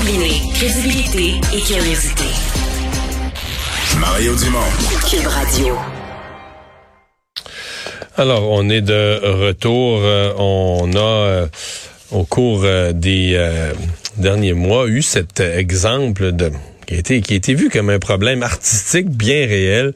Combiner 0.00 0.40
crédibilité 0.54 1.40
et 1.54 1.60
curiosité. 1.60 2.24
Mario 3.98 4.34
Dumont. 4.34 4.58
Cube 5.10 5.26
Radio. 5.26 5.76
Alors, 8.16 8.50
on 8.50 8.70
est 8.70 8.80
de 8.80 9.20
retour. 9.22 10.00
Euh, 10.02 10.32
on 10.38 10.90
a, 10.94 10.98
euh, 10.98 11.46
au 12.12 12.24
cours 12.24 12.62
euh, 12.64 12.92
des 12.92 13.38
derniers 14.16 14.54
mois, 14.54 14.86
eu 14.86 15.02
cet 15.02 15.40
exemple 15.40 16.32
de 16.32 16.50
qui 16.86 16.94
a 16.94 16.98
été, 16.98 17.20
qui 17.20 17.34
a 17.34 17.36
été 17.36 17.52
vu 17.52 17.68
comme 17.68 17.90
un 17.90 17.98
problème 17.98 18.42
artistique 18.42 19.10
bien 19.10 19.46
réel, 19.46 19.92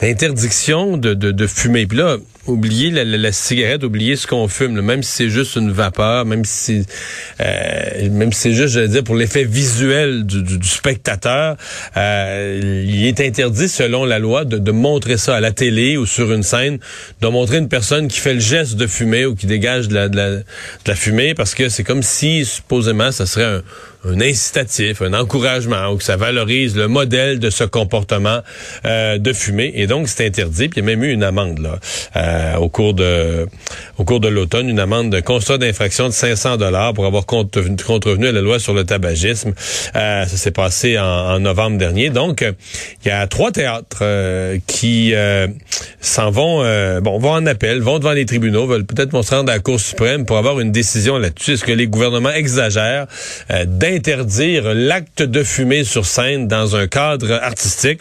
d'interdiction 0.00 0.98
de, 0.98 1.14
de, 1.14 1.32
de 1.32 1.46
fumer. 1.46 1.86
Puis 1.86 1.96
là, 1.96 2.18
oublier 2.46 2.90
la, 2.90 3.04
la, 3.04 3.16
la 3.16 3.32
cigarette, 3.32 3.84
oublier 3.84 4.16
ce 4.16 4.26
qu'on 4.26 4.48
fume, 4.48 4.76
là, 4.76 4.82
même 4.82 5.02
si 5.02 5.12
c'est 5.12 5.30
juste 5.30 5.56
une 5.56 5.70
vapeur, 5.70 6.24
même 6.24 6.44
si 6.44 6.84
euh, 7.40 8.10
même 8.10 8.32
si 8.32 8.40
c'est 8.40 8.52
juste, 8.52 8.74
je 8.74 8.80
veux 8.80 8.88
dire, 8.88 9.04
pour 9.04 9.14
l'effet 9.14 9.44
visuel 9.44 10.26
du, 10.26 10.42
du, 10.42 10.58
du 10.58 10.68
spectateur, 10.68 11.56
euh, 11.96 12.84
il 12.86 13.06
est 13.06 13.20
interdit 13.20 13.68
selon 13.68 14.04
la 14.04 14.18
loi 14.18 14.44
de, 14.44 14.58
de, 14.58 14.70
montrer 14.72 15.16
ça 15.16 15.36
à 15.36 15.40
la 15.40 15.52
télé 15.52 15.96
ou 15.96 16.06
sur 16.06 16.32
une 16.32 16.42
scène, 16.42 16.78
de 17.20 17.28
montrer 17.28 17.58
une 17.58 17.68
personne 17.68 18.08
qui 18.08 18.20
fait 18.20 18.34
le 18.34 18.40
geste 18.40 18.76
de 18.76 18.86
fumer 18.86 19.26
ou 19.26 19.34
qui 19.34 19.46
dégage 19.46 19.88
de 19.88 19.94
la, 19.94 20.08
de 20.08 20.16
la, 20.16 20.30
de 20.30 20.44
la 20.86 20.94
fumée, 20.94 21.34
parce 21.34 21.54
que 21.54 21.68
c'est 21.68 21.84
comme 21.84 22.02
si 22.02 22.44
supposément 22.44 23.12
ça 23.12 23.26
serait 23.26 23.44
un 23.44 23.62
un 24.06 24.20
incitatif, 24.20 25.02
un 25.02 25.14
encouragement, 25.14 25.88
ou 25.88 25.96
que 25.96 26.04
ça 26.04 26.16
valorise 26.16 26.76
le 26.76 26.88
modèle 26.88 27.38
de 27.38 27.50
ce 27.50 27.64
comportement 27.64 28.40
euh, 28.84 29.18
de 29.18 29.32
fumer. 29.32 29.72
Et 29.74 29.86
donc, 29.86 30.08
c'est 30.08 30.26
interdit. 30.26 30.68
Puis 30.68 30.80
il 30.80 30.84
y 30.84 30.86
a 30.86 30.96
même 30.96 31.04
eu 31.04 31.12
une 31.12 31.24
amende 31.24 31.58
là, 31.58 31.78
euh, 32.36 32.56
au 32.56 32.68
cours 32.68 32.94
de 32.94 33.46
au 33.98 34.04
cours 34.04 34.20
de 34.20 34.28
l'automne, 34.28 34.68
une 34.68 34.78
amende 34.78 35.10
de 35.10 35.20
constat 35.20 35.58
d'infraction 35.58 36.06
de 36.06 36.12
500 36.12 36.58
dollars 36.58 36.92
pour 36.92 37.06
avoir 37.06 37.24
contrevenu 37.26 38.26
à 38.26 38.32
la 38.32 38.40
loi 38.40 38.58
sur 38.58 38.74
le 38.74 38.84
tabagisme. 38.84 39.54
Euh, 39.96 40.24
ça 40.24 40.36
s'est 40.36 40.50
passé 40.50 40.98
en, 40.98 41.40
novembre 41.40 41.78
dernier. 41.78 42.10
Donc, 42.10 42.44
il 43.04 43.08
y 43.08 43.10
a 43.10 43.26
trois 43.26 43.52
théâtres 43.52 44.00
euh, 44.02 44.58
qui 44.66 45.14
euh, 45.14 45.46
s'en 46.00 46.30
vont, 46.30 46.62
bon, 47.00 47.18
vont 47.18 47.32
en 47.32 47.46
appel, 47.46 47.80
vont 47.80 47.98
devant 47.98 48.12
les 48.12 48.26
tribunaux, 48.26 48.66
veulent 48.66 48.84
peut-être 48.84 49.12
vont 49.12 49.22
se 49.22 49.34
rendre 49.34 49.50
à 49.50 49.54
la 49.54 49.60
Cour 49.60 49.80
suprême 49.80 50.26
pour 50.26 50.36
avoir 50.36 50.60
une 50.60 50.72
décision 50.72 51.18
là-dessus. 51.18 51.52
Est-ce 51.52 51.64
que 51.64 51.72
les 51.72 51.86
gouvernements 51.86 52.32
exagèrent 52.32 53.06
interdire 53.96 54.74
l'acte 54.74 55.22
de 55.22 55.42
fumer 55.42 55.84
sur 55.84 56.06
scène 56.06 56.48
dans 56.48 56.76
un 56.76 56.86
cadre 56.86 57.32
artistique? 57.32 58.00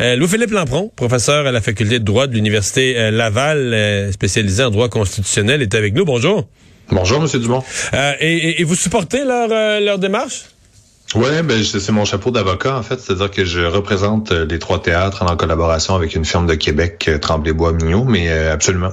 Euh, 0.00 0.16
Louis-Philippe 0.16 0.50
Lampron, 0.50 0.90
professeur 0.94 1.46
à 1.46 1.52
la 1.52 1.60
faculté 1.60 1.98
de 1.98 2.04
droit 2.04 2.26
de 2.26 2.34
l'Université 2.34 2.96
euh, 2.96 3.10
Laval, 3.10 3.71
euh, 3.72 4.12
spécialisé 4.12 4.62
en 4.62 4.70
droit 4.70 4.88
constitutionnel, 4.88 5.62
est 5.62 5.74
avec 5.74 5.94
nous. 5.94 6.04
Bonjour. 6.04 6.48
Bonjour, 6.90 7.20
Monsieur 7.20 7.38
Dumont. 7.38 7.62
Euh, 7.94 8.12
et, 8.20 8.60
et, 8.60 8.64
vous 8.64 8.74
supportez 8.74 9.24
leur, 9.24 9.48
euh, 9.50 9.80
leur 9.80 9.98
démarche? 9.98 10.42
Oui, 11.14 11.28
ben 11.44 11.62
c'est 11.62 11.92
mon 11.92 12.06
chapeau 12.06 12.30
d'avocat 12.30 12.76
en 12.76 12.82
fait, 12.82 12.98
c'est-à-dire 12.98 13.30
que 13.30 13.44
je 13.44 13.60
représente 13.60 14.32
les 14.32 14.58
trois 14.58 14.80
théâtres 14.80 15.22
en 15.22 15.36
collaboration 15.36 15.94
avec 15.94 16.14
une 16.14 16.24
firme 16.24 16.46
de 16.46 16.54
Québec, 16.54 17.10
Tremblay-Bois 17.20 17.74
Mignot, 17.74 18.04
mais 18.04 18.30
absolument. 18.30 18.92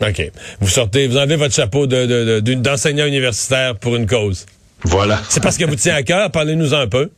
OK. 0.00 0.32
Vous 0.60 0.68
sortez, 0.68 1.08
vous 1.08 1.18
enlevez 1.18 1.36
votre 1.36 1.54
chapeau 1.54 1.86
de, 1.86 2.40
d'enseignant 2.54 3.04
de, 3.04 3.08
universitaire 3.08 3.76
pour 3.76 3.96
une 3.96 4.06
cause. 4.06 4.46
Voilà. 4.84 5.20
C'est 5.28 5.42
parce 5.42 5.58
que 5.58 5.64
vous 5.66 5.76
tient 5.76 5.94
à 5.94 6.02
cœur? 6.02 6.30
Parlez-nous 6.30 6.72
un 6.72 6.86
peu. 6.86 7.10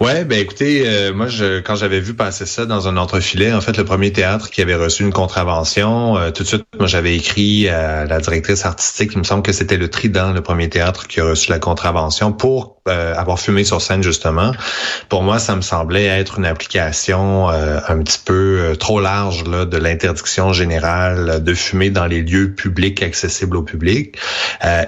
Ouais, 0.00 0.24
ben 0.24 0.38
écoutez, 0.38 0.84
euh, 0.86 1.12
moi, 1.14 1.28
je, 1.28 1.60
quand 1.60 1.76
j'avais 1.76 2.00
vu 2.00 2.14
passer 2.14 2.46
ça 2.46 2.66
dans 2.66 2.88
un 2.88 2.96
entrefilet, 2.96 3.52
en 3.52 3.60
fait, 3.60 3.76
le 3.76 3.84
premier 3.84 4.12
théâtre 4.12 4.50
qui 4.50 4.60
avait 4.60 4.74
reçu 4.74 5.02
une 5.02 5.12
contravention, 5.12 6.16
euh, 6.16 6.30
tout 6.30 6.42
de 6.42 6.48
suite, 6.48 6.64
moi, 6.78 6.86
j'avais 6.86 7.16
écrit 7.16 7.68
à 7.68 8.04
la 8.04 8.20
directrice 8.20 8.64
artistique, 8.64 9.12
il 9.14 9.18
me 9.18 9.24
semble 9.24 9.42
que 9.42 9.52
c'était 9.52 9.76
le 9.76 9.88
Trident, 9.88 10.32
le 10.32 10.42
premier 10.42 10.68
théâtre 10.68 11.06
qui 11.06 11.20
a 11.20 11.24
reçu 11.24 11.50
la 11.50 11.58
contravention 11.58 12.32
pour 12.32 12.74
euh, 12.86 13.14
avoir 13.14 13.40
fumé 13.40 13.64
sur 13.64 13.80
scène 13.80 14.02
justement. 14.02 14.52
Pour 15.08 15.22
moi, 15.22 15.38
ça 15.38 15.56
me 15.56 15.62
semblait 15.62 16.04
être 16.04 16.38
une 16.38 16.44
application 16.44 17.48
euh, 17.48 17.78
un 17.88 18.02
petit 18.02 18.18
peu 18.22 18.58
euh, 18.60 18.74
trop 18.74 19.00
large 19.00 19.42
là, 19.44 19.64
de 19.64 19.78
l'interdiction 19.78 20.52
générale 20.52 21.42
de 21.42 21.54
fumer 21.54 21.88
dans 21.88 22.04
les 22.04 22.20
lieux 22.20 22.52
publics 22.52 23.02
accessibles 23.02 23.56
au 23.56 23.62
public. 23.62 24.18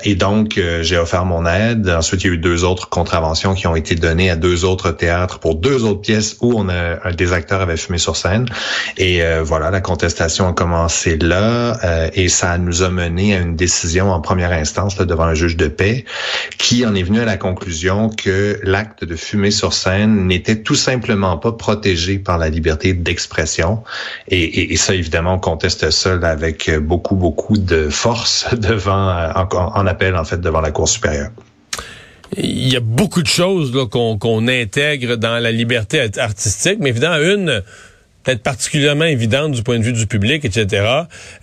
et 0.04 0.14
donc, 0.14 0.60
j'ai 0.82 0.98
offert 0.98 1.24
mon 1.24 1.46
aide. 1.46 1.88
Ensuite, 1.88 2.24
il 2.24 2.26
y 2.26 2.30
a 2.30 2.34
eu 2.34 2.38
deux 2.38 2.64
autres 2.64 2.90
contraventions 2.90 3.54
qui 3.54 3.66
ont 3.66 3.76
été 3.76 3.94
données 3.94 4.30
à 4.30 4.36
deux 4.36 4.55
autres 4.64 4.90
théâtres 4.90 5.38
pour 5.38 5.54
deux 5.54 5.84
autres 5.84 6.00
pièces 6.00 6.36
où 6.40 6.54
on 6.56 6.68
a 6.68 7.12
des 7.12 7.32
acteurs 7.32 7.60
avait 7.60 7.76
fumé 7.76 7.98
sur 7.98 8.16
scène. 8.16 8.46
Et 8.96 9.22
voilà, 9.42 9.70
la 9.70 9.80
contestation 9.80 10.48
a 10.48 10.52
commencé 10.52 11.16
là 11.16 11.78
et 12.14 12.28
ça 12.28 12.58
nous 12.58 12.82
a 12.82 12.90
mené 12.90 13.36
à 13.36 13.40
une 13.40 13.56
décision 13.56 14.10
en 14.10 14.20
première 14.20 14.52
instance 14.52 14.98
là, 14.98 15.04
devant 15.04 15.24
un 15.24 15.34
juge 15.34 15.56
de 15.56 15.68
paix 15.68 16.04
qui 16.58 16.84
en 16.86 16.94
est 16.94 17.02
venu 17.02 17.20
à 17.20 17.24
la 17.24 17.36
conclusion 17.36 18.10
que 18.10 18.58
l'acte 18.62 19.04
de 19.04 19.16
fumer 19.16 19.50
sur 19.50 19.72
scène 19.72 20.26
n'était 20.26 20.62
tout 20.62 20.74
simplement 20.74 21.38
pas 21.38 21.52
protégé 21.52 22.18
par 22.18 22.38
la 22.38 22.48
liberté 22.48 22.92
d'expression. 22.92 23.82
Et, 24.28 24.72
et, 24.72 24.76
ça, 24.76 24.94
évidemment, 24.94 25.34
on 25.34 25.38
conteste 25.38 25.90
ça 25.90 26.14
avec 26.22 26.70
beaucoup, 26.78 27.16
beaucoup 27.16 27.56
de 27.56 27.88
force 27.88 28.46
devant, 28.56 29.30
en, 29.34 29.48
en 29.52 29.86
appel, 29.86 30.16
en 30.16 30.24
fait, 30.24 30.40
devant 30.40 30.60
la 30.60 30.70
Cour 30.70 30.88
supérieure. 30.88 31.30
Il 32.36 32.72
y 32.72 32.76
a 32.76 32.80
beaucoup 32.80 33.22
de 33.22 33.28
choses 33.28 33.72
qu'on 33.90 34.18
qu 34.18 34.50
intègre 34.50 35.16
dans 35.16 35.38
la 35.38 35.52
liberté 35.52 36.08
artistique, 36.18 36.78
mais 36.80 36.90
évidemment, 36.90 37.22
une 37.22 37.62
peut-être 38.26 38.42
particulièrement 38.42 39.04
évidente 39.04 39.52
du 39.52 39.62
point 39.62 39.78
de 39.78 39.84
vue 39.84 39.92
du 39.92 40.06
public, 40.08 40.44
etc. 40.44 40.84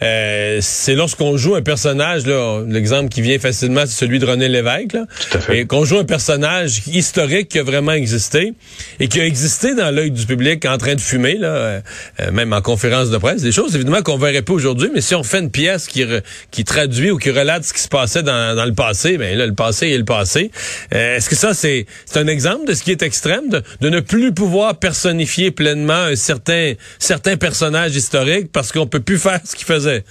Euh, 0.01 0.57
c'est 0.61 0.95
lorsqu'on 0.95 1.37
joue 1.37 1.55
un 1.55 1.61
personnage, 1.61 2.25
là, 2.25 2.61
l'exemple 2.67 3.07
qui 3.07 3.21
vient 3.21 3.39
facilement, 3.39 3.83
c'est 3.85 3.97
celui 4.05 4.19
de 4.19 4.25
René 4.25 4.49
Lévesque, 4.49 4.91
là, 4.93 5.05
Tout 5.31 5.37
à 5.37 5.39
fait. 5.39 5.59
et 5.59 5.65
qu'on 5.65 5.85
joue 5.85 5.97
un 5.97 6.03
personnage 6.03 6.81
historique 6.87 7.47
qui 7.47 7.59
a 7.59 7.63
vraiment 7.63 7.93
existé 7.93 8.53
et 8.99 9.07
qui 9.07 9.21
a 9.21 9.25
existé 9.25 9.75
dans 9.75 9.95
l'œil 9.95 10.11
du 10.11 10.25
public 10.25 10.65
en 10.65 10.77
train 10.77 10.95
de 10.95 10.99
fumer, 10.99 11.35
là, 11.37 11.47
euh, 11.47 11.81
même 12.33 12.51
en 12.51 12.61
conférence 12.61 13.09
de 13.09 13.17
presse, 13.17 13.41
des 13.41 13.53
choses 13.53 13.75
évidemment 13.75 14.01
qu'on 14.01 14.17
verrait 14.17 14.41
pas 14.41 14.53
aujourd'hui, 14.53 14.89
mais 14.93 14.99
si 15.01 15.15
on 15.15 15.23
fait 15.23 15.39
une 15.39 15.51
pièce 15.51 15.87
qui, 15.87 16.03
re, 16.03 16.19
qui 16.51 16.65
traduit 16.65 17.11
ou 17.11 17.17
qui 17.17 17.31
relate 17.31 17.63
ce 17.63 17.73
qui 17.73 17.81
se 17.81 17.87
passait 17.87 18.23
dans, 18.23 18.57
dans 18.57 18.65
le 18.65 18.73
passé, 18.73 19.17
ben 19.17 19.37
là, 19.37 19.47
le 19.47 19.53
passé 19.53 19.87
est 19.87 19.97
le 19.97 20.03
passé. 20.05 20.51
Euh, 20.93 21.15
Est-ce 21.15 21.29
que 21.29 21.35
ça, 21.37 21.53
c'est 21.53 21.85
un 22.15 22.27
exemple 22.27 22.67
de 22.67 22.73
ce 22.73 22.83
qui 22.83 22.91
est 22.91 23.03
extrême, 23.03 23.47
de, 23.49 23.61
de 23.79 23.89
ne 23.89 24.01
plus 24.01 24.33
pouvoir 24.33 24.75
personnifier 24.79 25.51
pleinement 25.51 25.93
un 25.93 26.15
certain 26.17 26.72
certains 26.99 27.37
personnages 27.37 27.95
historiques 27.95 28.51
parce 28.51 28.71
qu'on 28.71 28.87
peut 28.87 28.99
plus 28.99 29.19
faire 29.19 29.39
ce 29.43 29.55
qu'ils 29.55 29.65
faisaient. 29.65 30.03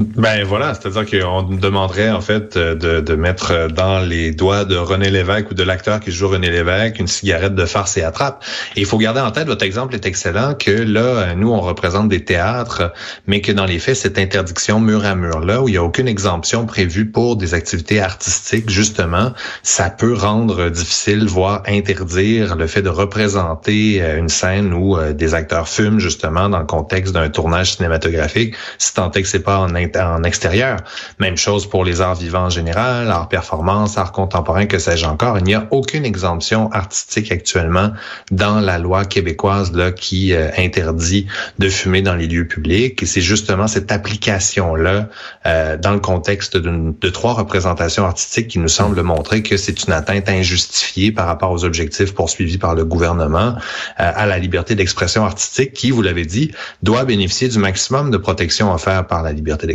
Ben 0.00 0.42
voilà, 0.42 0.74
c'est-à-dire 0.74 1.22
qu'on 1.22 1.44
demanderait 1.44 2.10
en 2.10 2.20
fait 2.20 2.58
de, 2.58 3.00
de, 3.00 3.14
mettre 3.14 3.68
dans 3.68 4.00
les 4.00 4.32
doigts 4.32 4.64
de 4.64 4.74
René 4.74 5.08
Lévesque 5.08 5.52
ou 5.52 5.54
de 5.54 5.62
l'acteur 5.62 6.00
qui 6.00 6.10
joue 6.10 6.26
René 6.26 6.50
Lévesque 6.50 6.98
une 6.98 7.06
cigarette 7.06 7.54
de 7.54 7.64
farce 7.64 7.96
et 7.96 8.02
attrape. 8.02 8.44
Et 8.74 8.80
il 8.80 8.86
faut 8.86 8.98
garder 8.98 9.20
en 9.20 9.30
tête, 9.30 9.46
votre 9.46 9.64
exemple 9.64 9.94
est 9.94 10.04
excellent, 10.04 10.54
que 10.54 10.72
là, 10.72 11.36
nous, 11.36 11.52
on 11.52 11.60
représente 11.60 12.08
des 12.08 12.24
théâtres, 12.24 12.92
mais 13.28 13.40
que 13.40 13.52
dans 13.52 13.66
les 13.66 13.78
faits, 13.78 13.94
cette 13.94 14.18
interdiction 14.18 14.80
mur 14.80 15.04
à 15.04 15.14
mur, 15.14 15.38
là, 15.38 15.62
où 15.62 15.68
il 15.68 15.72
n'y 15.72 15.78
a 15.78 15.84
aucune 15.84 16.08
exemption 16.08 16.66
prévue 16.66 17.06
pour 17.06 17.36
des 17.36 17.54
activités 17.54 18.00
artistiques, 18.00 18.70
justement, 18.70 19.32
ça 19.62 19.90
peut 19.90 20.14
rendre 20.14 20.70
difficile, 20.70 21.24
voire 21.26 21.62
interdire 21.68 22.56
le 22.56 22.66
fait 22.66 22.82
de 22.82 22.88
représenter 22.88 24.00
une 24.00 24.28
scène 24.28 24.74
où 24.74 24.98
des 25.12 25.34
acteurs 25.34 25.68
fument, 25.68 26.00
justement, 26.00 26.48
dans 26.48 26.58
le 26.58 26.66
contexte 26.66 27.14
d'un 27.14 27.28
tournage 27.28 27.74
cinématographique, 27.74 28.56
si 28.78 28.92
tant 28.92 29.12
est 29.12 29.22
que 29.22 29.28
c'est 29.28 29.38
pas 29.38 29.58
en 29.58 29.72
en 29.96 30.22
extérieur. 30.22 30.78
Même 31.18 31.36
chose 31.36 31.68
pour 31.68 31.84
les 31.84 32.00
arts 32.00 32.14
vivants 32.14 32.46
en 32.46 32.50
général, 32.50 33.10
art 33.10 33.28
performance, 33.28 33.98
art 33.98 34.12
contemporain, 34.12 34.66
que 34.66 34.78
sais-je 34.78 35.06
encore. 35.06 35.38
Il 35.38 35.44
n'y 35.44 35.54
a 35.54 35.66
aucune 35.70 36.04
exemption 36.04 36.70
artistique 36.72 37.32
actuellement 37.32 37.90
dans 38.30 38.60
la 38.60 38.78
loi 38.78 39.04
québécoise 39.04 39.72
là 39.72 39.92
qui 39.92 40.32
euh, 40.32 40.50
interdit 40.56 41.26
de 41.58 41.68
fumer 41.68 42.02
dans 42.02 42.14
les 42.14 42.26
lieux 42.26 42.46
publics. 42.46 43.02
Et 43.02 43.06
c'est 43.06 43.20
justement 43.20 43.66
cette 43.66 43.92
application-là 43.92 45.08
euh, 45.46 45.76
dans 45.76 45.92
le 45.92 46.00
contexte 46.00 46.56
de 46.56 47.08
trois 47.10 47.34
représentations 47.34 48.04
artistiques 48.04 48.48
qui 48.48 48.58
nous 48.58 48.68
semble 48.68 49.02
montrer 49.02 49.42
que 49.42 49.56
c'est 49.56 49.84
une 49.84 49.92
atteinte 49.92 50.28
injustifiée 50.28 51.12
par 51.12 51.26
rapport 51.26 51.50
aux 51.50 51.64
objectifs 51.64 52.14
poursuivis 52.14 52.58
par 52.58 52.74
le 52.74 52.84
gouvernement 52.84 53.54
euh, 54.00 54.12
à 54.14 54.26
la 54.26 54.38
liberté 54.38 54.74
d'expression 54.74 55.24
artistique 55.24 55.72
qui, 55.72 55.90
vous 55.90 56.02
l'avez 56.02 56.24
dit, 56.24 56.52
doit 56.82 57.04
bénéficier 57.04 57.48
du 57.48 57.58
maximum 57.58 58.10
de 58.10 58.16
protection 58.16 58.72
offerte 58.72 59.08
par 59.08 59.22
la 59.22 59.32
liberté 59.32 59.66
d'expression. 59.66 59.73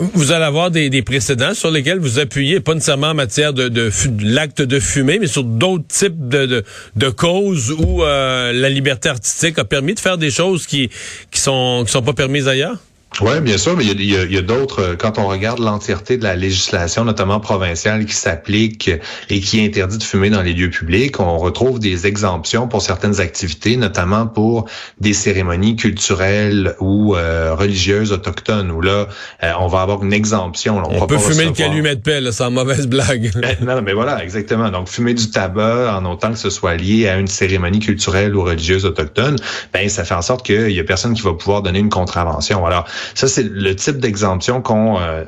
Vous 0.00 0.30
allez 0.30 0.44
avoir 0.44 0.70
des, 0.70 1.02
précédents 1.02 1.54
sur 1.54 1.72
lesquels 1.72 1.98
vous 1.98 2.20
appuyez, 2.20 2.60
pas 2.60 2.74
nécessairement 2.74 3.08
en 3.08 3.14
matière 3.14 3.52
de, 3.52 3.90
l'acte 4.22 4.62
de 4.62 4.78
fumer, 4.78 5.18
mais 5.18 5.26
sur 5.26 5.42
d'autres 5.42 5.88
types 5.88 6.28
de, 6.28 6.64
causes 7.10 7.72
où 7.72 8.04
euh, 8.04 8.52
la 8.52 8.68
liberté 8.68 9.08
artistique 9.08 9.58
a 9.58 9.64
permis 9.64 9.94
de 9.94 10.00
faire 10.00 10.16
des 10.16 10.30
choses 10.30 10.66
qui 10.66 10.88
qui 11.30 11.40
sont 11.40 11.82
qui 11.84 11.90
sont 11.90 12.02
pas 12.02 12.12
permises 12.12 12.46
ailleurs? 12.46 12.78
Oui, 13.20 13.40
bien 13.40 13.58
sûr, 13.58 13.76
mais 13.76 13.84
il 13.84 14.04
y 14.04 14.16
a, 14.16 14.24
y 14.24 14.36
a 14.36 14.42
d'autres, 14.42 14.80
euh, 14.80 14.96
quand 14.96 15.18
on 15.18 15.26
regarde 15.26 15.58
l'entièreté 15.58 16.18
de 16.18 16.22
la 16.22 16.36
législation, 16.36 17.04
notamment 17.04 17.40
provinciale, 17.40 18.04
qui 18.04 18.14
s'applique 18.14 18.90
et 19.28 19.40
qui 19.40 19.60
interdit 19.60 19.98
de 19.98 20.02
fumer 20.04 20.30
dans 20.30 20.42
les 20.42 20.52
lieux 20.52 20.70
publics, 20.70 21.18
on 21.18 21.36
retrouve 21.38 21.80
des 21.80 22.06
exemptions 22.06 22.68
pour 22.68 22.80
certaines 22.80 23.20
activités, 23.20 23.76
notamment 23.76 24.28
pour 24.28 24.66
des 25.00 25.14
cérémonies 25.14 25.74
culturelles 25.74 26.76
ou 26.78 27.16
euh, 27.16 27.56
religieuses 27.56 28.12
autochtones, 28.12 28.70
où 28.70 28.80
là, 28.80 29.08
euh, 29.42 29.52
on 29.58 29.66
va 29.66 29.80
avoir 29.80 30.04
une 30.04 30.12
exemption. 30.12 30.80
on, 30.88 31.06
peut 31.06 31.18
fumer 31.18 31.46
le 31.46 31.52
calumet 31.52 31.96
de 31.96 32.00
paix, 32.00 32.20
sans 32.30 32.50
mauvaise 32.50 32.86
blague. 32.86 33.32
Ben, 33.38 33.56
non, 33.62 33.80
mais 33.82 33.92
voilà, 33.92 34.22
exactement. 34.22 34.68
Donc, 34.70 34.88
fumer 34.88 35.14
du 35.14 35.30
tabac, 35.30 35.96
en 35.96 36.04
autant 36.04 36.32
que 36.32 36.38
ce 36.38 36.50
soit 36.50 36.74
lié 36.74 37.08
à 37.08 37.16
une 37.16 37.28
cérémonie 37.28 37.78
culturelle 37.78 38.34
ou 38.34 38.42
religieuse 38.42 38.84
autochtone, 38.84 39.36
ben 39.72 39.88
ça 39.88 40.04
fait 40.04 40.14
en 40.14 40.22
sorte 40.22 40.44
qu'il 40.44 40.72
y 40.72 40.80
a 40.80 40.84
personne 40.84 41.14
qui 41.14 41.22
va 41.22 41.32
pouvoir 41.34 41.62
donner 41.62 41.78
une 41.78 41.88
contravention. 41.88 42.66
Alors, 42.66 42.84
ça, 43.14 43.28
c'est 43.28 43.44
le 43.44 43.74
type 43.74 43.98
d'exemption 43.98 44.60
qu'on 44.62 44.98
euh, 45.00 45.24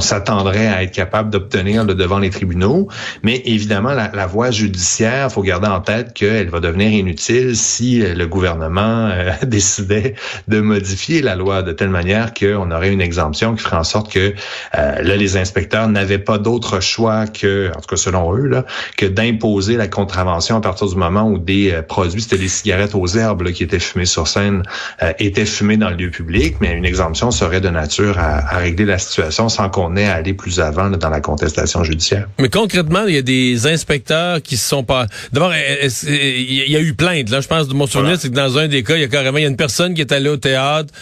s'attendrait 0.00 0.66
à 0.66 0.82
être 0.82 0.92
capable 0.92 1.30
d'obtenir 1.30 1.84
devant 1.84 2.18
les 2.18 2.30
tribunaux. 2.30 2.88
Mais 3.22 3.42
évidemment, 3.44 3.92
la, 3.92 4.10
la 4.12 4.26
voie 4.26 4.50
judiciaire, 4.50 5.30
faut 5.30 5.42
garder 5.42 5.68
en 5.68 5.80
tête 5.80 6.14
qu'elle 6.14 6.48
va 6.48 6.60
devenir 6.60 6.90
inutile 6.90 7.56
si 7.56 8.02
euh, 8.02 8.14
le 8.14 8.26
gouvernement 8.26 9.08
euh, 9.10 9.32
décidait 9.46 10.14
de 10.48 10.60
modifier 10.60 11.22
la 11.22 11.36
loi 11.36 11.62
de 11.62 11.72
telle 11.72 11.90
manière 11.90 12.32
qu'on 12.34 12.70
aurait 12.70 12.92
une 12.92 13.00
exemption 13.00 13.54
qui 13.54 13.62
ferait 13.62 13.76
en 13.76 13.84
sorte 13.84 14.12
que 14.12 14.34
là, 14.72 15.16
les 15.16 15.36
inspecteurs 15.36 15.88
n'avaient 15.88 16.18
pas 16.18 16.38
d'autre 16.38 16.80
choix 16.80 17.26
que, 17.26 17.70
en 17.70 17.80
tout 17.80 17.88
cas 17.88 17.96
selon 17.96 18.34
eux, 18.34 18.46
là, 18.46 18.64
que 18.96 19.06
d'imposer 19.06 19.76
la 19.76 19.88
contravention 19.88 20.56
à 20.56 20.60
partir 20.60 20.86
du 20.86 20.96
moment 20.96 21.28
où 21.28 21.38
des 21.38 21.80
produits, 21.88 22.22
c'était 22.22 22.36
les 22.36 22.48
cigarettes 22.48 22.94
aux 22.94 23.06
herbes 23.06 23.42
là, 23.42 23.52
qui 23.52 23.62
étaient 23.62 23.78
fumées 23.78 24.06
sur 24.06 24.28
scène, 24.28 24.62
étaient 25.18 25.46
fumées 25.46 25.76
dans 25.76 25.90
le 25.90 25.96
lieu 25.96 26.10
public 26.10 26.56
mais 26.64 26.72
une 26.76 26.84
exemption 26.84 27.30
serait 27.30 27.60
de 27.60 27.68
nature 27.68 28.18
à, 28.18 28.58
régler 28.58 28.84
la 28.86 28.98
situation 28.98 29.48
sans 29.48 29.68
qu'on 29.68 29.96
ait 29.96 30.06
à 30.06 30.14
aller 30.14 30.32
plus 30.32 30.60
avant 30.60 30.88
dans 30.88 31.10
la 31.10 31.20
contestation 31.20 31.84
judiciaire. 31.84 32.28
Mais 32.38 32.48
concrètement, 32.48 33.04
il 33.06 33.14
y 33.14 33.18
a 33.18 33.22
des 33.22 33.66
inspecteurs 33.66 34.40
qui 34.40 34.56
se 34.56 34.66
sont 34.66 34.82
pas. 34.82 35.06
D'abord, 35.32 35.52
il 35.54 36.70
y 36.70 36.76
a 36.76 36.80
eu 36.80 36.94
plainte. 36.94 37.30
Là, 37.30 37.40
je 37.40 37.48
pense 37.48 37.68
de 37.68 37.74
mon 37.74 37.86
souvenir, 37.86 38.18
c'est 38.18 38.30
que 38.30 38.34
dans 38.34 38.56
un 38.58 38.68
des 38.68 38.82
cas, 38.82 38.96
il 38.96 39.02
y 39.02 39.04
a 39.04 39.08
carrément 39.08 39.38
il 39.38 39.42
y 39.42 39.46
a 39.46 39.50
une 39.50 39.56
personne 39.56 39.94
qui 39.94 40.00
est 40.00 40.12
allée 40.12 40.30
au 40.30 40.36
théâtre 40.36 40.92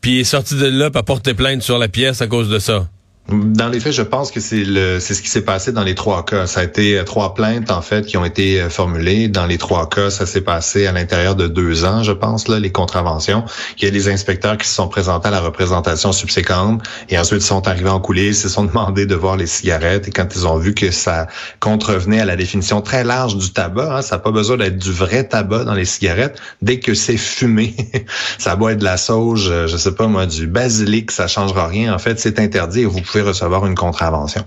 puis 0.00 0.20
est 0.20 0.24
sortie 0.24 0.54
de 0.54 0.66
là, 0.66 0.90
pour 0.90 1.04
porter 1.04 1.34
plainte 1.34 1.62
sur 1.62 1.78
la 1.78 1.88
pièce 1.88 2.22
à 2.22 2.26
cause 2.26 2.48
de 2.48 2.58
ça. 2.58 2.88
Dans 3.28 3.68
les 3.68 3.78
faits, 3.78 3.92
je 3.92 4.02
pense 4.02 4.32
que 4.32 4.40
c'est 4.40 4.64
le 4.64 4.98
c'est 4.98 5.14
ce 5.14 5.22
qui 5.22 5.28
s'est 5.28 5.44
passé 5.44 5.70
dans 5.70 5.84
les 5.84 5.94
trois 5.94 6.24
cas. 6.24 6.48
Ça 6.48 6.60
a 6.60 6.64
été 6.64 6.98
euh, 6.98 7.04
trois 7.04 7.34
plaintes 7.34 7.70
en 7.70 7.80
fait 7.80 8.04
qui 8.04 8.16
ont 8.16 8.24
été 8.24 8.60
euh, 8.60 8.70
formulées. 8.70 9.28
Dans 9.28 9.46
les 9.46 9.56
trois 9.56 9.88
cas, 9.88 10.10
ça 10.10 10.26
s'est 10.26 10.40
passé 10.40 10.86
à 10.86 10.92
l'intérieur 10.92 11.36
de 11.36 11.46
deux 11.46 11.84
ans, 11.84 12.02
je 12.02 12.10
pense 12.10 12.48
là, 12.48 12.58
les 12.58 12.72
contraventions. 12.72 13.44
Il 13.78 13.84
y 13.84 13.86
a 13.86 13.90
des 13.92 14.08
inspecteurs 14.08 14.58
qui 14.58 14.66
se 14.66 14.74
sont 14.74 14.88
présentés 14.88 15.28
à 15.28 15.30
la 15.30 15.40
représentation 15.40 16.10
subséquente 16.10 16.82
et 17.08 17.18
ensuite 17.18 17.42
sont 17.42 17.68
arrivés 17.68 17.90
en 17.90 18.00
coulisses, 18.00 18.42
se 18.42 18.48
sont 18.48 18.64
demandés 18.70 19.06
de 19.06 19.14
voir 19.14 19.36
les 19.36 19.46
cigarettes 19.46 20.08
et 20.08 20.10
quand 20.10 20.34
ils 20.34 20.48
ont 20.48 20.56
vu 20.56 20.74
que 20.74 20.90
ça 20.90 21.28
contrevenait 21.60 22.20
à 22.20 22.24
la 22.24 22.34
définition 22.34 22.80
très 22.80 23.04
large 23.04 23.36
du 23.36 23.52
tabac, 23.52 23.98
hein, 23.98 24.02
ça 24.02 24.16
n'a 24.16 24.22
pas 24.22 24.32
besoin 24.32 24.56
d'être 24.56 24.78
du 24.78 24.90
vrai 24.90 25.22
tabac 25.22 25.64
dans 25.64 25.74
les 25.74 25.84
cigarettes. 25.84 26.40
Dès 26.62 26.80
que 26.80 26.94
c'est 26.94 27.18
fumé, 27.18 27.76
ça 28.38 28.56
doit 28.56 28.72
être 28.72 28.78
de 28.78 28.84
la 28.84 28.96
sauge, 28.96 29.48
euh, 29.50 29.68
je 29.68 29.76
sais 29.76 29.94
pas 29.94 30.08
moi, 30.08 30.26
du 30.26 30.48
basilic, 30.48 31.12
ça 31.12 31.28
changera 31.28 31.68
rien. 31.68 31.94
En 31.94 31.98
fait, 31.98 32.18
c'est 32.18 32.40
interdit 32.40 32.84
vous 32.84 33.00
pouvez 33.02 33.19
recevoir 33.22 33.66
une 33.66 33.74
contravention. 33.74 34.44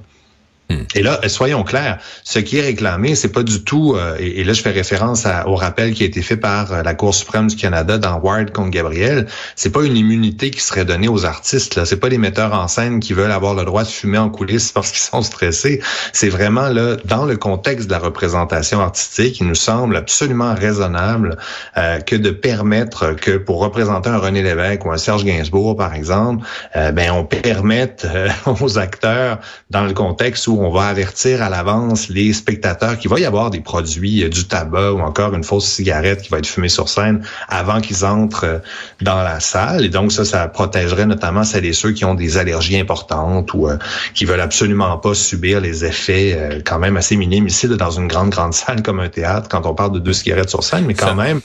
Et 0.96 1.02
là, 1.02 1.20
soyons 1.28 1.64
clairs, 1.64 2.00
ce 2.24 2.40
qui 2.40 2.58
est 2.58 2.62
réclamé, 2.62 3.16
c'est 3.16 3.32
pas 3.32 3.44
du 3.44 3.64
tout, 3.64 3.96
euh, 3.96 4.16
et, 4.20 4.44
là 4.44 4.54
je 4.54 4.62
fais 4.62 4.72
référence 4.72 5.26
au 5.46 5.56
rappel 5.56 5.94
qui 5.94 6.04
a 6.04 6.06
été 6.06 6.22
fait 6.22 6.38
par 6.38 6.72
euh, 6.72 6.84
la 6.84 6.94
Cour 6.94 7.14
suprême 7.14 7.48
du 7.48 7.56
Canada 7.56 7.98
dans 7.98 8.20
Ward 8.20 8.52
contre 8.52 8.72
Gabriel, 8.72 9.28
c'est 9.56 9.72
pas 9.72 9.84
une 9.84 9.98
immunité 9.98 10.52
qui 10.52 10.62
serait 10.62 10.86
donnée 10.86 11.08
aux 11.08 11.26
artistes, 11.26 11.76
là, 11.76 11.86
c'est 11.86 11.98
pas 11.98 12.10
les 12.10 12.18
metteurs 12.18 12.54
en 12.54 12.68
scène 12.68 13.00
qui 13.00 13.14
veulent 13.14 13.32
avoir 13.32 13.56
le 13.56 13.66
droit 13.66 13.84
de 13.84 13.90
fumer 13.90 14.18
en 14.18 14.30
coulisses 14.30 14.72
parce 14.74 14.92
qu'ils 14.92 15.02
sont 15.02 15.22
stressés, 15.22 15.82
c'est 16.12 16.30
vraiment 16.30 16.70
là 16.70 16.98
dans 17.06 17.26
le 17.26 17.38
contexte 17.38 17.88
de 17.88 17.92
la 17.92 18.00
représentation 18.00 18.80
artistique, 18.82 19.40
il 19.40 19.48
nous 19.48 19.56
semble 19.56 19.96
absolument 19.96 20.54
raisonnable 20.54 21.38
euh, 21.78 22.00
que 22.00 22.16
de 22.16 22.30
permettre 22.30 23.14
que 23.14 23.38
pour 23.38 23.60
représenter 23.60 24.10
un 24.10 24.18
René 24.18 24.42
Lévesque 24.42 24.86
ou 24.86 24.92
un 24.92 24.98
Serge 24.98 25.26
Gainsbourg 25.26 25.76
par 25.76 25.94
exemple, 25.94 26.46
ben 26.74 27.12
on 27.12 27.26
permette 27.26 28.08
aux 28.62 28.78
acteurs 28.78 29.40
dans 29.70 29.84
le 29.84 29.94
contexte 29.94 30.48
où 30.48 30.63
on 30.64 30.72
va 30.72 30.86
avertir 30.86 31.42
à 31.42 31.50
l'avance 31.50 32.08
les 32.10 32.32
spectateurs 32.32 32.98
qu'il 32.98 33.10
va 33.10 33.20
y 33.20 33.26
avoir 33.26 33.50
des 33.50 33.60
produits, 33.60 34.24
euh, 34.24 34.30
du 34.30 34.46
tabac 34.46 34.94
ou 34.94 35.00
encore 35.02 35.34
une 35.34 35.44
fausse 35.44 35.66
cigarette 35.66 36.22
qui 36.22 36.30
va 36.30 36.38
être 36.38 36.48
fumée 36.48 36.70
sur 36.70 36.88
scène 36.88 37.24
avant 37.50 37.82
qu'ils 37.82 38.06
entrent 38.06 38.46
euh, 38.46 38.60
dans 39.02 39.22
la 39.22 39.40
salle. 39.40 39.84
Et 39.86 39.90
donc 39.90 40.12
ça, 40.12 40.24
ça 40.24 40.48
protégerait 40.48 41.06
notamment 41.06 41.44
celles 41.44 41.66
et 41.66 41.74
ceux 41.74 41.92
qui 41.92 42.06
ont 42.06 42.14
des 42.14 42.38
allergies 42.38 42.80
importantes 42.80 43.54
ou 43.54 43.68
euh, 43.68 43.78
qui 44.14 44.26
veulent 44.26 44.42
absolument 44.42 44.98
pas 44.98 45.14
subir 45.14 45.60
les 45.60 45.84
effets 45.86 46.62
quand 46.66 46.80
même 46.80 46.98
assez 46.98 47.16
minimes 47.16 47.48
ici 47.48 47.68
dans 47.68 47.92
une 47.92 48.08
grande, 48.08 48.30
grande 48.30 48.54
salle 48.54 48.82
comme 48.82 49.00
un 49.00 49.10
théâtre 49.10 49.50
quand 49.50 49.66
on 49.66 49.74
parle 49.74 49.92
de 49.92 50.00
deux 50.00 50.14
cigarettes 50.14 50.50
sur 50.50 50.64
scène, 50.64 50.86
mais 50.86 50.94
quand 50.94 51.16
même, 51.16 51.42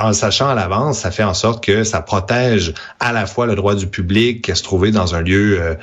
en 0.00 0.12
sachant 0.12 0.48
à 0.48 0.54
l'avance, 0.54 1.00
ça 1.00 1.10
fait 1.10 1.22
en 1.22 1.34
sorte 1.34 1.64
que 1.64 1.84
ça 1.84 2.00
protège 2.00 2.74
à 3.00 3.12
la 3.12 3.26
fois 3.26 3.46
le 3.46 3.54
droit 3.54 3.74
du 3.74 3.86
public 3.86 4.48
à 4.48 4.54
se 4.54 4.62
trouver 4.62 4.90
dans 4.90 5.14
un 5.14 5.20
lieu 5.20 5.76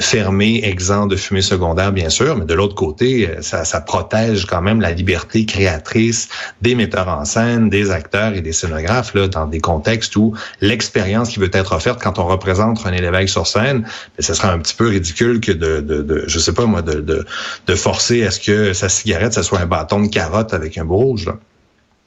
fermé, 0.00 0.60
exempt 0.64 1.06
de 1.06 1.16
fumée 1.16 1.42
secondaire 1.42 1.85
bien 1.92 2.10
sûr, 2.10 2.36
mais 2.36 2.44
de 2.44 2.54
l'autre 2.54 2.74
côté, 2.74 3.28
euh, 3.28 3.42
ça, 3.42 3.80
protège 3.80 4.46
quand 4.46 4.62
même 4.62 4.80
la 4.80 4.92
liberté 4.92 5.44
créatrice 5.44 6.28
des 6.62 6.74
metteurs 6.74 7.08
en 7.08 7.24
scène, 7.24 7.68
des 7.70 7.90
acteurs 7.90 8.34
et 8.34 8.40
des 8.40 8.52
scénographes 8.52 9.14
là, 9.14 9.28
dans 9.28 9.46
des 9.46 9.60
contextes 9.60 10.16
où 10.16 10.34
l'expérience 10.60 11.30
qui 11.30 11.38
veut 11.38 11.50
être 11.52 11.72
offerte 11.72 12.00
quand 12.02 12.18
on 12.18 12.26
représente 12.26 12.78
René 12.78 13.00
Lévesque 13.00 13.30
sur 13.30 13.46
scène, 13.46 13.86
ce 14.18 14.34
serait 14.34 14.48
un 14.48 14.58
petit 14.58 14.74
peu 14.74 14.88
ridicule 14.88 15.40
que 15.40 15.52
de, 15.52 16.24
je 16.26 16.38
sais 16.38 16.52
pas 16.52 16.66
moi, 16.66 16.82
de, 16.82 17.00
de, 17.00 17.74
forcer 17.74 18.24
à 18.24 18.30
ce 18.30 18.40
que 18.40 18.72
sa 18.72 18.88
cigarette, 18.88 19.34
ça 19.34 19.42
soit 19.42 19.60
un 19.60 19.66
bâton 19.66 20.00
de 20.00 20.08
carotte 20.08 20.54
avec 20.54 20.78
un 20.78 20.84
beau 20.84 20.96
rouge. 20.96 21.30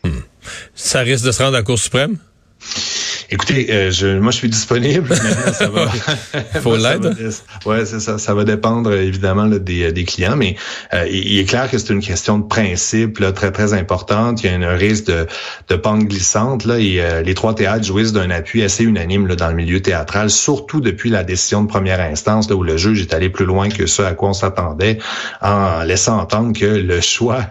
Hmm. 0.03 0.21
Ça 0.75 0.99
risque 0.99 1.25
de 1.25 1.31
se 1.31 1.41
rendre 1.41 1.55
à 1.55 1.59
la 1.59 1.63
Cour 1.63 1.77
suprême? 1.77 2.17
Écoutez, 3.31 3.67
euh, 3.69 3.91
je, 3.91 4.17
moi, 4.17 4.31
je 4.31 4.37
suis 4.37 4.49
disponible. 4.49 5.15
ça 5.53 5.69
va. 5.69 5.87
Faut 6.61 6.75
l'aide. 6.75 7.15
Ouais, 7.65 7.85
c'est 7.85 7.99
ça. 7.99 8.17
Ça 8.17 8.33
va 8.33 8.43
dépendre 8.43 8.91
évidemment 8.93 9.45
des, 9.45 9.91
des, 9.91 10.03
clients, 10.03 10.35
mais 10.35 10.55
euh, 10.93 11.07
il, 11.07 11.37
est 11.37 11.45
clair 11.45 11.69
que 11.69 11.77
c'est 11.77 11.93
une 11.93 12.01
question 12.01 12.39
de 12.39 12.47
principe 12.47 13.19
là, 13.19 13.31
très 13.31 13.51
très 13.51 13.73
importante. 13.73 14.43
Il 14.43 14.51
y 14.51 14.53
a 14.53 14.69
un 14.69 14.75
risque 14.75 15.05
de, 15.05 15.27
de 15.67 15.75
pente 15.75 16.05
glissante 16.05 16.65
là, 16.65 16.79
et 16.79 17.01
euh, 17.01 17.21
les 17.21 17.35
trois 17.35 17.53
théâtres 17.53 17.85
jouissent 17.85 18.13
d'un 18.13 18.31
appui 18.31 18.63
assez 18.63 18.83
unanime 18.83 19.27
là, 19.27 19.35
dans 19.35 19.49
le 19.49 19.55
milieu 19.55 19.79
théâtral, 19.79 20.31
surtout 20.31 20.81
depuis 20.81 21.11
la 21.11 21.23
décision 21.23 21.61
de 21.61 21.67
première 21.67 22.01
instance 22.01 22.49
là, 22.49 22.55
où 22.55 22.63
le 22.63 22.77
juge 22.77 23.01
est 23.01 23.13
allé 23.13 23.29
plus 23.29 23.45
loin 23.45 23.69
que 23.69 23.85
ce 23.85 24.01
à 24.01 24.13
quoi 24.13 24.29
on 24.29 24.33
s'attendait, 24.33 24.97
en 25.41 25.83
laissant 25.83 26.17
entendre 26.19 26.57
que 26.57 26.65
le 26.65 26.99
choix 26.99 27.45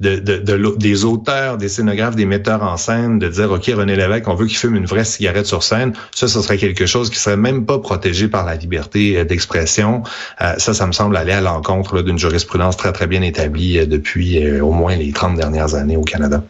de, 0.00 0.16
de, 0.16 0.36
de, 0.36 0.76
des 0.76 1.04
auteurs, 1.06 1.56
des 1.56 1.68
scénographes, 1.70 2.16
des 2.16 2.26
metteurs 2.26 2.62
en 2.62 2.76
scène, 2.76 3.18
de 3.18 3.28
dire 3.28 3.50
ok 3.50 3.64
René 3.74 3.96
Lévesque, 3.96 4.28
on 4.28 4.34
veut 4.34 4.46
qu'il 4.46 4.58
fume 4.58 4.76
une 4.76 4.86
vraie 4.86 5.04
cigarette 5.22 5.46
sur 5.46 5.62
scène, 5.62 5.92
ça, 6.12 6.26
ce 6.26 6.42
serait 6.42 6.56
quelque 6.56 6.84
chose 6.84 7.08
qui 7.08 7.18
serait 7.18 7.36
même 7.36 7.64
pas 7.64 7.78
protégé 7.78 8.26
par 8.26 8.44
la 8.44 8.56
liberté 8.56 9.16
euh, 9.16 9.24
d'expression. 9.24 10.02
Euh, 10.40 10.54
ça, 10.58 10.74
ça 10.74 10.86
me 10.88 10.92
semble 10.92 11.16
aller 11.16 11.32
à 11.32 11.40
l'encontre 11.40 12.02
d'une 12.02 12.18
jurisprudence 12.18 12.76
très, 12.76 12.92
très 12.92 13.06
bien 13.06 13.22
établie 13.22 13.78
euh, 13.78 13.86
depuis 13.86 14.60
au 14.60 14.72
moins 14.72 14.96
les 14.96 15.12
30 15.12 15.36
dernières 15.36 15.76
années 15.76 15.96
au 15.96 16.02
Canada. 16.02 16.42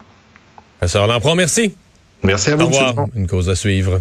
Ça, 0.86 1.04
on 1.04 1.10
en 1.10 1.20
prend, 1.20 1.34
merci. 1.34 1.74
Merci 2.22 2.50
à 2.50 2.56
vous. 2.56 2.62
Au 2.62 2.66
revoir. 2.68 3.06
Une 3.14 3.26
cause 3.26 3.50
à 3.50 3.54
suivre. 3.54 4.00